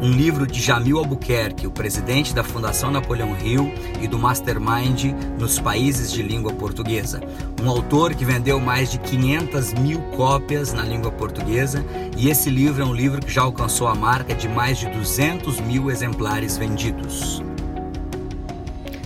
um 0.00 0.12
livro 0.12 0.46
de 0.46 0.60
Jamil 0.60 0.98
Albuquerque, 0.98 1.66
o 1.66 1.70
presidente 1.70 2.32
da 2.32 2.44
Fundação 2.44 2.90
Napoleão 2.90 3.36
Hill 3.36 3.72
e 4.00 4.06
do 4.06 4.18
Mastermind 4.18 5.12
nos 5.38 5.58
países 5.58 6.12
de 6.12 6.22
língua 6.22 6.52
portuguesa. 6.52 7.20
Um 7.60 7.68
autor 7.68 8.14
que 8.14 8.24
vendeu 8.24 8.60
mais 8.60 8.92
de 8.92 8.98
500 8.98 9.74
mil 9.74 10.00
cópias 10.16 10.72
na 10.72 10.82
língua 10.82 11.10
portuguesa 11.10 11.84
e 12.16 12.30
esse 12.30 12.48
livro 12.48 12.82
é 12.82 12.86
um 12.86 12.94
livro 12.94 13.20
que 13.20 13.32
já 13.32 13.42
alcançou 13.42 13.88
a 13.88 13.94
marca 13.94 14.34
de 14.34 14.48
mais 14.48 14.78
de 14.78 14.86
200 14.88 15.60
mil 15.60 15.90
exemplares 15.90 16.56
vendidos. 16.56 17.42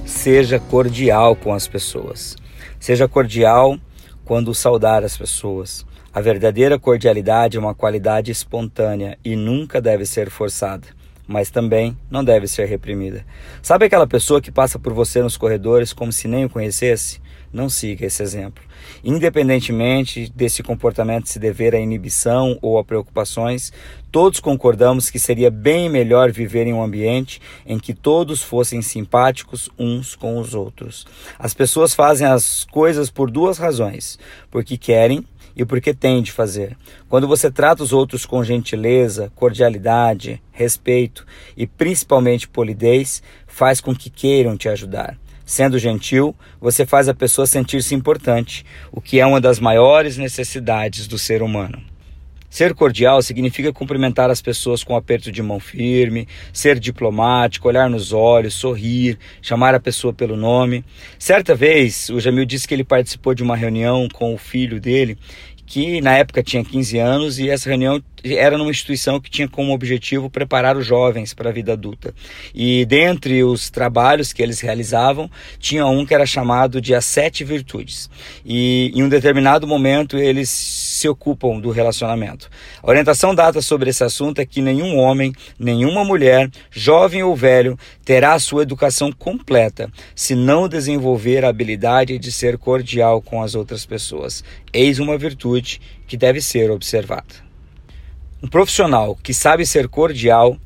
Seja 0.05 0.61
cordial 0.61 1.35
com 1.35 1.55
as 1.55 1.67
pessoas. 1.67 2.37
Seja 2.79 3.09
cordial 3.09 3.79
quando 4.25 4.55
saudar 4.55 5.05
as 5.05 5.17
pessoas. 5.17 5.85
A 6.13 6.21
verdadeira 6.21 6.79
cordialidade 6.79 7.57
é 7.57 7.61
uma 7.61 7.75
qualidade 7.75 8.31
espontânea 8.31 9.19
e 9.25 9.35
nunca 9.35 9.81
deve 9.81 10.05
ser 10.05 10.31
forçada, 10.31 10.87
mas 11.27 11.51
também 11.51 11.97
não 12.11 12.25
deve 12.25 12.47
ser 12.47 12.67
reprimida. 12.67 13.25
Sabe 13.63 13.87
aquela 13.87 14.07
pessoa 14.07 14.41
que 14.41 14.51
passa 14.51 14.79
por 14.79 14.93
você 14.93 15.23
nos 15.23 15.37
corredores 15.37 15.93
como 15.93 16.13
se 16.13 16.29
nem 16.29 16.45
o 16.45 16.51
conhecesse? 16.51 17.21
Não 17.53 17.69
siga 17.69 18.07
esse 18.07 18.23
exemplo. 18.23 18.65
Independentemente 19.05 20.33
desse 20.35 20.63
comportamento 20.63 21.29
se 21.29 21.39
dever 21.39 21.75
à 21.75 21.79
inibição 21.79 22.59
ou 22.63 22.79
a 22.79 22.85
preocupações, 22.85 23.73
todos 24.11 24.41
concordamos 24.41 25.11
que 25.11 25.19
seria 25.19 25.51
bem 25.51 25.89
melhor 25.89 26.33
viver 26.33 26.67
em 26.67 26.73
um 26.73 26.83
ambiente 26.83 27.41
em 27.67 27.79
que 27.79 27.93
todos 27.93 28.43
fossem 28.43 28.81
simpáticos 28.81 29.69
uns 29.79 30.17
com 30.17 30.39
os 30.39 30.55
outros. 30.55 31.07
As 31.39 31.53
pessoas 31.53 31.95
fazem 31.95 32.27
as 32.27 32.65
coisas 32.65 33.11
por 33.11 33.31
duas 33.31 33.59
razões: 33.59 34.19
porque 34.51 34.79
querem 34.79 35.25
e 35.57 35.65
porque 35.65 35.93
tem 35.93 36.23
de 36.23 36.33
fazer. 36.33 36.77
Quando 37.09 37.29
você 37.29 37.51
trata 37.51 37.83
os 37.83 37.93
outros 37.93 38.25
com 38.25 38.43
gentileza, 38.43 39.33
cordialidade, 39.35 40.43
respeito 40.51 41.27
e 41.57 41.67
principalmente 41.67 42.49
polidez, 42.49 43.23
faz 43.47 43.81
com 43.81 43.95
que 43.95 44.11
queiram 44.11 44.57
te 44.57 44.69
ajudar. 44.69 45.19
Sendo 45.45 45.79
gentil, 45.79 46.35
você 46.61 46.87
faz 46.87 47.09
a 47.09 47.15
pessoa 47.15 47.47
sentir-se 47.47 47.95
importante, 47.95 48.65
o 48.91 49.01
que 49.01 49.21
é 49.21 49.27
uma 49.27 49.41
das 49.41 49.59
maiores 49.59 50.17
necessidades 50.17 51.07
do 51.07 51.19
ser 51.19 51.43
humano. 51.43 51.92
Ser 52.53 52.75
cordial 52.75 53.23
significa 53.23 53.73
cumprimentar 53.73 54.29
as 54.29 54.43
pessoas 54.43 54.85
com 54.85 54.93
um 54.93 54.97
aperto 54.97 55.33
de 55.33 55.43
mão 55.43 55.59
firme, 55.59 56.29
ser 56.53 56.79
diplomático, 56.79 57.67
olhar 57.67 57.89
nos 57.89 58.13
olhos, 58.13 58.53
sorrir, 58.53 59.19
chamar 59.41 59.75
a 59.75 59.81
pessoa 59.81 60.13
pelo 60.13 60.37
nome. 60.37 60.85
Certa 61.19 61.55
vez, 61.55 62.11
o 62.11 62.21
Jamil 62.21 62.45
disse 62.45 62.69
que 62.69 62.75
ele 62.75 62.85
participou 62.85 63.35
de 63.35 63.43
uma 63.43 63.57
reunião 63.57 64.07
com 64.13 64.35
o 64.35 64.37
filho 64.37 64.79
dele, 64.79 65.17
que 65.67 66.01
na 66.01 66.17
época 66.17 66.43
tinha 66.43 66.65
15 66.65 66.99
anos, 66.99 67.39
e 67.39 67.49
essa 67.49 67.69
reunião 67.69 68.03
era 68.25 68.57
numa 68.57 68.71
instituição 68.71 69.21
que 69.21 69.31
tinha 69.31 69.49
como 69.49 69.73
objetivo 69.73 70.31
preparar 70.31 70.77
os 70.77 70.87
jovens 70.87 71.35
para 71.35 71.51
a 71.51 71.53
vida 71.53 71.73
adulta. 71.73 72.15
E 72.55 72.85
dentre 72.85 73.43
os 73.43 73.69
trabalhos 73.69 74.33
que 74.33 74.43
eles 74.43 74.61
realizavam, 74.61 75.31
tinha 75.59 75.87
um 75.87 76.07
que 76.07 76.15
era 76.15 76.25
chamado 76.25 76.81
de 76.81 76.95
As 76.95 77.05
Sete 77.05 77.43
Virtudes. 77.43 78.09
E 78.45 78.93
em 78.95 79.03
um 79.03 79.09
determinado 79.09 79.67
momento 79.67 80.17
eles 80.17 80.49
se 80.51 81.09
ocupam 81.09 81.59
do 81.59 81.71
relacionamento. 81.71 82.49
A 82.81 82.89
orientação 82.89 83.35
dada 83.35 83.61
sobre 83.61 83.91
esse 83.91 84.05
assunto 84.05 84.41
é 84.41 84.47
que 84.47 84.63
nenhum 84.63 84.97
homem, 84.99 85.33
nenhuma 85.59 86.05
mulher, 86.05 86.49
jovem 86.71 87.23
ou 87.23 87.35
velho, 87.35 87.77
terá 88.05 88.35
a 88.35 88.39
sua 88.39 88.63
educação 88.63 89.11
completa 89.11 89.91
se 90.15 90.35
não 90.35 90.69
desenvolver 90.69 91.45
a 91.45 91.49
habilidade 91.49 92.19
de 92.19 92.31
ser 92.31 92.57
cordial 92.57 93.21
com 93.21 93.43
as 93.43 93.55
outras 93.55 93.85
pessoas. 93.85 94.45
Eis 94.73 94.99
uma 94.99 95.19
virtude 95.19 95.52
que 96.07 96.17
deve 96.17 96.41
ser 96.41 96.71
observada. 96.71 97.35
Um 98.43 98.49
profissional 98.49 99.17
que 99.23 99.33
sabe 99.33 99.65
ser 99.65 99.89
cordial 99.89 100.57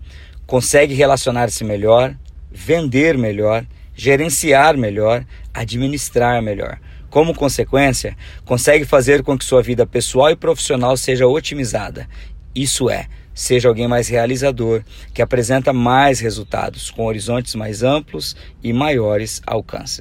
consegue 0.46 0.94
relacionar-se 0.94 1.64
melhor, 1.64 2.16
vender 2.50 3.18
melhor, 3.18 3.66
gerenciar 3.94 4.76
melhor, 4.76 5.24
administrar 5.52 6.40
melhor. 6.40 6.78
Como 7.10 7.34
consequência, 7.34 8.16
consegue 8.44 8.84
fazer 8.84 9.22
com 9.22 9.36
que 9.36 9.44
sua 9.44 9.62
vida 9.62 9.86
pessoal 9.86 10.30
e 10.30 10.36
profissional 10.36 10.96
seja 10.96 11.26
otimizada. 11.26 12.08
Isso 12.54 12.88
é, 12.88 13.06
seja 13.34 13.68
alguém 13.68 13.86
mais 13.86 14.08
realizador, 14.08 14.82
que 15.12 15.20
apresenta 15.20 15.72
mais 15.72 16.20
resultados, 16.20 16.90
com 16.90 17.04
horizontes 17.04 17.54
mais 17.54 17.82
amplos 17.82 18.34
e 18.62 18.72
maiores 18.72 19.42
alcances. 19.46 20.00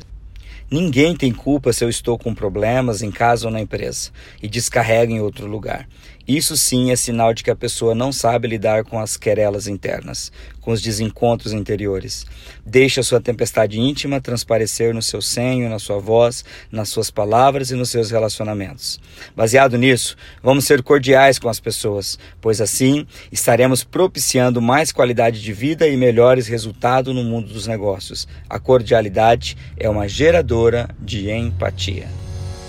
Ninguém 0.69 1.15
tem 1.15 1.31
culpa 1.31 1.71
se 1.71 1.83
eu 1.83 1.89
estou 1.89 2.17
com 2.17 2.33
problemas 2.33 3.03
em 3.03 3.11
casa 3.11 3.45
ou 3.45 3.51
na 3.51 3.61
empresa 3.61 4.09
e 4.41 4.47
descarrego 4.47 5.11
em 5.11 5.19
outro 5.19 5.45
lugar. 5.45 5.87
Isso 6.27 6.57
sim 6.57 6.91
é 6.91 6.95
sinal 6.95 7.35
de 7.35 7.43
que 7.43 7.51
a 7.51 7.55
pessoa 7.55 7.93
não 7.93 8.11
sabe 8.11 8.47
lidar 8.47 8.83
com 8.83 8.99
as 8.99 9.15
querelas 9.15 9.67
internas, 9.67 10.31
com 10.59 10.71
os 10.71 10.81
desencontros 10.81 11.53
interiores. 11.53 12.25
Deixe 12.65 12.99
a 12.99 13.03
sua 13.03 13.21
tempestade 13.21 13.79
íntima 13.79 14.19
transparecer 14.19 14.91
no 14.91 15.03
seu 15.03 15.21
senho, 15.21 15.69
na 15.69 15.77
sua 15.77 15.99
voz, 15.99 16.43
nas 16.71 16.89
suas 16.89 17.11
palavras 17.11 17.69
e 17.69 17.75
nos 17.75 17.91
seus 17.91 18.09
relacionamentos. 18.09 18.99
Baseado 19.35 19.77
nisso, 19.77 20.17
vamos 20.41 20.65
ser 20.65 20.81
cordiais 20.81 21.37
com 21.37 21.47
as 21.47 21.59
pessoas, 21.59 22.17
pois 22.41 22.59
assim 22.59 23.05
estaremos 23.31 23.83
propiciando 23.83 24.59
mais 24.59 24.91
qualidade 24.91 25.39
de 25.39 25.53
vida 25.53 25.87
e 25.87 25.95
melhores 25.95 26.47
resultados 26.47 27.13
no 27.13 27.23
mundo 27.23 27.53
dos 27.53 27.67
negócios. 27.67 28.27
A 28.49 28.57
cordialidade 28.57 29.55
é 29.77 29.87
uma 29.87 30.07
geradora 30.07 30.89
de 30.99 31.29
empatia. 31.29 32.24